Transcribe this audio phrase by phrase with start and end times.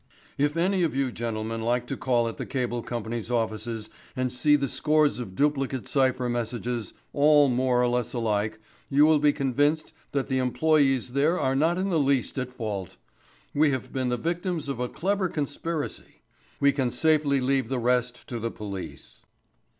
[0.35, 4.55] "If any of you gentlemen like to call at the Cable Company's offices and see
[4.55, 8.57] the scores of duplicate cypher messages, all more or less alike,
[8.89, 12.97] you will be convinced that the employés there are not in the least at fault.
[13.53, 16.23] We have been the victims of a clever conspiracy.
[16.59, 19.21] We can safely leave the rest to the police."